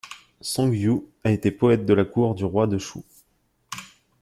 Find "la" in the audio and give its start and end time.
1.93-2.05